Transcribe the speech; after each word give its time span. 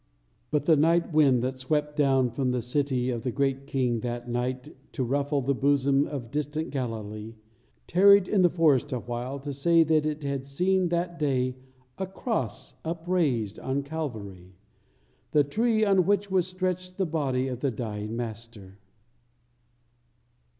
But 0.49 0.65
the 0.65 0.75
night 0.75 1.13
wind 1.13 1.43
that 1.43 1.59
swept 1.59 1.95
down 1.95 2.31
from 2.31 2.49
the 2.49 2.61
City 2.63 3.11
of 3.11 3.21
the 3.21 3.29
Great 3.31 3.67
King 3.67 3.99
that 3.99 4.27
night 4.27 4.75
to 4.93 5.03
ruffle 5.03 5.41
the 5.41 5.53
bosom 5.53 6.07
of 6.07 6.31
distant 6.31 6.71
Galilee, 6.71 7.35
tarried 7.85 8.27
in 8.27 8.41
the 8.41 8.49
forest 8.49 8.91
awhile 8.91 9.37
to 9.41 9.53
say 9.53 9.83
that 9.83 10.07
it 10.07 10.23
had 10.23 10.47
seen 10.47 10.87
that 10.89 11.19
day 11.19 11.55
a 11.99 12.07
cross 12.07 12.73
upraised 12.83 13.59
on 13.59 13.83
Calvary, 13.83 14.55
the 15.33 15.43
tree 15.43 15.85
on 15.85 16.07
which 16.07 16.31
was 16.31 16.47
stretched 16.47 16.97
the 16.97 17.05
body 17.05 17.47
of 17.47 17.59
the 17.59 17.69
dying 17.69 18.15
Master. 18.15 18.79